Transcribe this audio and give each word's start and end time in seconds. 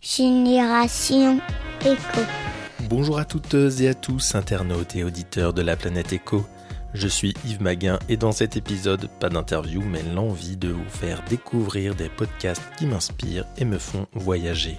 Génération 0.00 1.40
Éco. 1.82 2.20
Bonjour 2.88 3.18
à 3.18 3.26
toutes 3.26 3.52
et 3.52 3.88
à 3.88 3.92
tous, 3.92 4.34
internautes 4.34 4.96
et 4.96 5.04
auditeurs 5.04 5.52
de 5.52 5.60
la 5.60 5.76
planète 5.76 6.14
Éco. 6.14 6.46
Je 6.94 7.06
suis 7.06 7.34
Yves 7.44 7.60
Maguin 7.60 7.98
et 8.08 8.16
dans 8.16 8.32
cet 8.32 8.56
épisode, 8.56 9.10
pas 9.20 9.28
d'interview, 9.28 9.82
mais 9.82 10.02
l'envie 10.02 10.56
de 10.56 10.70
vous 10.70 10.88
faire 10.88 11.22
découvrir 11.28 11.94
des 11.94 12.08
podcasts 12.08 12.62
qui 12.78 12.86
m'inspirent 12.86 13.44
et 13.58 13.66
me 13.66 13.76
font 13.76 14.06
voyager. 14.14 14.78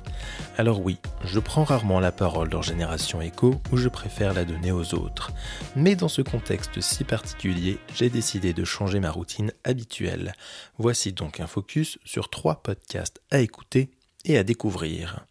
Alors 0.58 0.82
oui, 0.82 0.98
je 1.24 1.40
prends 1.40 1.66
rarement 1.66 2.00
la 2.00 2.12
parole 2.12 2.50
dans 2.50 2.64
Génération 2.64 3.22
Éco 3.22 3.62
où 3.72 3.78
je 3.78 3.90
préfère 3.90 4.34
la 4.34 4.44
donner 4.44 4.72
aux 4.72 4.96
autres. 4.96 5.32
Mais 5.76 5.96
dans 5.96 6.10
ce 6.10 6.24
contexte 6.24 6.82
si 6.82 7.04
particulier, 7.04 7.78
j'ai 7.94 8.10
décidé 8.10 8.54
de 8.54 8.66
changer 8.66 9.00
ma 9.00 9.12
routine 9.12 9.54
habituelle. 9.66 10.34
Voici 10.80 11.14
donc 11.14 11.40
un 11.40 11.48
focus 11.48 12.00
sur 12.06 12.32
trois 12.32 12.64
podcasts 12.64 13.22
à 13.30 13.40
écouter 13.40 13.92
et 14.26 14.38
à 14.38 14.44
découvrir. 14.44 15.26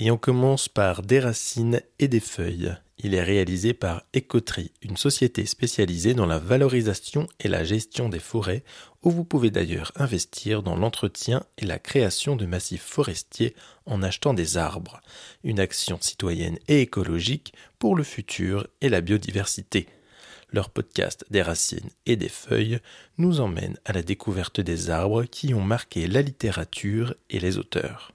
Et 0.00 0.10
on 0.10 0.16
commence 0.16 0.68
par 0.68 1.02
Des 1.02 1.20
racines 1.20 1.80
et 1.98 2.08
des 2.08 2.20
feuilles. 2.20 2.74
Il 2.98 3.14
est 3.14 3.22
réalisé 3.22 3.74
par 3.74 4.04
Écoterie, 4.12 4.72
une 4.80 4.96
société 4.96 5.46
spécialisée 5.46 6.14
dans 6.14 6.26
la 6.26 6.38
valorisation 6.38 7.26
et 7.40 7.48
la 7.48 7.64
gestion 7.64 8.08
des 8.08 8.20
forêts, 8.20 8.64
où 9.02 9.10
vous 9.10 9.24
pouvez 9.24 9.50
d'ailleurs 9.50 9.92
investir 9.96 10.62
dans 10.62 10.76
l'entretien 10.76 11.44
et 11.58 11.66
la 11.66 11.78
création 11.78 12.36
de 12.36 12.46
massifs 12.46 12.84
forestiers 12.84 13.54
en 13.86 14.02
achetant 14.02 14.32
des 14.32 14.56
arbres. 14.56 15.00
Une 15.42 15.60
action 15.60 15.98
citoyenne 16.00 16.58
et 16.68 16.80
écologique 16.80 17.52
pour 17.78 17.96
le 17.96 18.04
futur 18.04 18.66
et 18.80 18.88
la 18.88 19.00
biodiversité. 19.00 19.86
Leur 20.54 20.70
podcast 20.70 21.24
Des 21.30 21.42
racines 21.42 21.90
et 22.06 22.14
des 22.14 22.28
feuilles 22.28 22.78
nous 23.18 23.40
emmène 23.40 23.76
à 23.84 23.92
la 23.92 24.04
découverte 24.04 24.60
des 24.60 24.88
arbres 24.88 25.24
qui 25.24 25.52
ont 25.52 25.60
marqué 25.60 26.06
la 26.06 26.22
littérature 26.22 27.16
et 27.28 27.40
les 27.40 27.58
auteurs. 27.58 28.12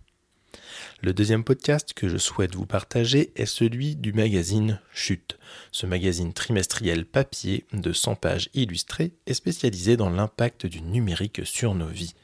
Le 1.02 1.12
deuxième 1.12 1.44
podcast 1.44 1.92
que 1.94 2.08
je 2.08 2.16
souhaite 2.16 2.56
vous 2.56 2.66
partager 2.66 3.34
est 3.36 3.46
celui 3.46 3.98
du 3.98 4.14
magazine 4.14 4.80
Chute. 4.94 5.38
Ce 5.74 5.86
magazine 5.86 6.32
trimestriel 6.32 7.04
papier 7.04 7.66
de 7.74 7.92
100 7.92 8.16
pages 8.16 8.50
illustrées 8.54 9.12
est 9.26 9.34
spécialisé 9.34 9.98
dans 9.98 10.10
l'impact 10.10 10.66
du 10.66 10.82
numérique 10.82 11.46
sur 11.46 11.76
nos 11.76 11.88
vies, 11.88 12.16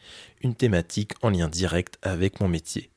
une 0.41 0.55
thématique 0.55 1.11
en 1.23 1.29
lien 1.29 1.49
direct 1.49 1.99
avec 2.01 2.39
mon 2.39 2.47
métier. 2.47 2.89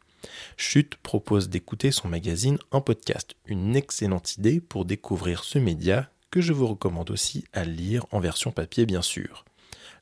Chute 0.56 0.94
propose 1.02 1.48
d'écouter 1.48 1.90
son 1.90 2.06
magazine 2.06 2.58
en 2.70 2.80
podcast, 2.80 3.34
une 3.44 3.74
excellente 3.74 4.36
idée 4.36 4.60
pour 4.60 4.84
découvrir 4.84 5.42
ce 5.42 5.58
média 5.58 6.08
que 6.30 6.40
je 6.40 6.52
vous 6.52 6.66
recommande 6.66 7.10
aussi 7.10 7.44
à 7.52 7.64
lire 7.64 8.06
en 8.10 8.20
version 8.20 8.50
papier 8.50 8.86
bien 8.86 9.02
sûr. 9.02 9.44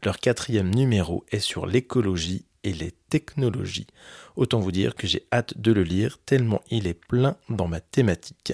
Leur 0.05 0.19
quatrième 0.19 0.75
numéro 0.75 1.25
est 1.31 1.41
sur 1.41 1.67
l'écologie 1.67 2.45
et 2.67 2.73
les 2.73 2.93
technologies. 3.09 3.87
Autant 4.35 4.59
vous 4.59 4.73
dire 4.73 4.97
que 4.97 5.07
j'ai 5.07 5.27
hâte 5.33 5.59
de 5.59 5.73
le 5.73 5.85
lire 5.85 6.19
tellement 6.27 6.61
il 6.71 6.87
est 6.87 6.95
plein 6.95 7.37
dans 7.49 7.69
ma 7.69 7.81
thématique. 7.81 8.53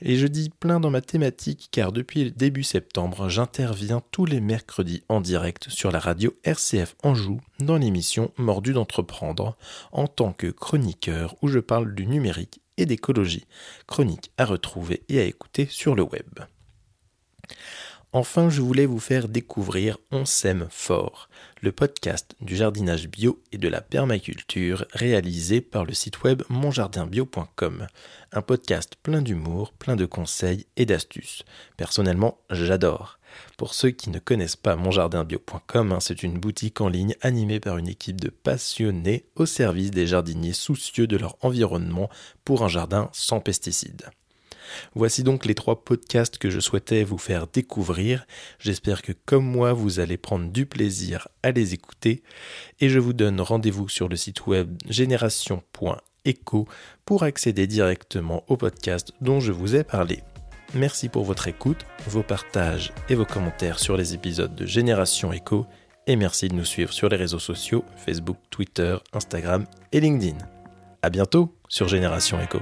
Et 0.00 0.16
je 0.16 0.26
dis 0.26 0.50
plein 0.50 0.80
dans 0.80 0.90
ma 0.90 1.00
thématique 1.00 1.68
car 1.70 1.92
depuis 1.92 2.24
le 2.24 2.30
début 2.30 2.64
septembre, 2.64 3.28
j'interviens 3.28 4.02
tous 4.10 4.26
les 4.26 4.40
mercredis 4.40 5.04
en 5.08 5.20
direct 5.20 5.70
sur 5.70 5.92
la 5.92 6.00
radio 6.00 6.34
RCF 6.42 6.96
Anjou 7.02 7.40
dans 7.60 7.76
l'émission 7.76 8.32
Mordu 8.36 8.72
d'entreprendre 8.72 9.56
en 9.92 10.08
tant 10.08 10.32
que 10.32 10.48
chroniqueur 10.48 11.36
où 11.40 11.48
je 11.48 11.60
parle 11.60 11.94
du 11.94 12.06
numérique 12.06 12.60
et 12.76 12.86
d'écologie. 12.86 13.46
Chronique 13.86 14.32
à 14.38 14.44
retrouver 14.44 15.04
et 15.08 15.20
à 15.20 15.24
écouter 15.24 15.66
sur 15.66 15.94
le 15.94 16.02
web. 16.02 16.40
Enfin, 18.12 18.50
je 18.50 18.60
voulais 18.60 18.86
vous 18.86 18.98
faire 18.98 19.28
découvrir 19.28 19.98
On 20.10 20.24
s'aime 20.24 20.66
fort, 20.68 21.28
le 21.60 21.70
podcast 21.70 22.34
du 22.40 22.56
jardinage 22.56 23.08
bio 23.08 23.40
et 23.52 23.58
de 23.58 23.68
la 23.68 23.80
permaculture 23.80 24.84
réalisé 24.92 25.60
par 25.60 25.84
le 25.84 25.94
site 25.94 26.24
web 26.24 26.42
monjardinbio.com. 26.48 27.86
Un 28.32 28.42
podcast 28.42 28.96
plein 29.00 29.22
d'humour, 29.22 29.72
plein 29.74 29.94
de 29.94 30.06
conseils 30.06 30.66
et 30.76 30.86
d'astuces. 30.86 31.44
Personnellement, 31.76 32.38
j'adore. 32.50 33.20
Pour 33.56 33.74
ceux 33.74 33.90
qui 33.90 34.10
ne 34.10 34.18
connaissent 34.18 34.56
pas 34.56 34.74
monjardinbio.com, 34.74 35.92
hein, 35.92 36.00
c'est 36.00 36.24
une 36.24 36.40
boutique 36.40 36.80
en 36.80 36.88
ligne 36.88 37.14
animée 37.20 37.60
par 37.60 37.78
une 37.78 37.86
équipe 37.86 38.20
de 38.20 38.30
passionnés 38.30 39.26
au 39.36 39.46
service 39.46 39.92
des 39.92 40.08
jardiniers 40.08 40.52
soucieux 40.52 41.06
de 41.06 41.16
leur 41.16 41.36
environnement 41.42 42.10
pour 42.44 42.64
un 42.64 42.68
jardin 42.68 43.08
sans 43.12 43.38
pesticides. 43.38 44.10
Voici 44.94 45.22
donc 45.22 45.44
les 45.44 45.54
trois 45.54 45.84
podcasts 45.84 46.38
que 46.38 46.50
je 46.50 46.60
souhaitais 46.60 47.04
vous 47.04 47.18
faire 47.18 47.46
découvrir. 47.46 48.26
J'espère 48.58 49.02
que 49.02 49.12
comme 49.24 49.44
moi, 49.44 49.72
vous 49.72 50.00
allez 50.00 50.16
prendre 50.16 50.50
du 50.50 50.66
plaisir 50.66 51.28
à 51.42 51.50
les 51.50 51.74
écouter. 51.74 52.22
Et 52.80 52.88
je 52.88 52.98
vous 52.98 53.12
donne 53.12 53.40
rendez-vous 53.40 53.88
sur 53.88 54.08
le 54.08 54.16
site 54.16 54.46
web 54.46 54.76
génération.eco 54.88 56.68
pour 57.04 57.22
accéder 57.22 57.66
directement 57.66 58.44
au 58.48 58.56
podcast 58.56 59.12
dont 59.20 59.40
je 59.40 59.52
vous 59.52 59.76
ai 59.76 59.84
parlé. 59.84 60.22
Merci 60.74 61.08
pour 61.08 61.24
votre 61.24 61.48
écoute, 61.48 61.84
vos 62.06 62.22
partages 62.22 62.92
et 63.08 63.16
vos 63.16 63.24
commentaires 63.24 63.80
sur 63.80 63.96
les 63.96 64.14
épisodes 64.14 64.54
de 64.54 64.66
Génération 64.66 65.32
Echo 65.32 65.66
et 66.06 66.16
merci 66.16 66.48
de 66.48 66.54
nous 66.54 66.64
suivre 66.64 66.92
sur 66.92 67.08
les 67.08 67.16
réseaux 67.16 67.38
sociaux 67.38 67.84
Facebook, 67.96 68.36
Twitter, 68.50 68.96
Instagram 69.12 69.66
et 69.92 70.00
LinkedIn. 70.00 70.38
À 71.02 71.10
bientôt 71.10 71.56
sur 71.68 71.88
Génération 71.88 72.40
Echo. 72.40 72.60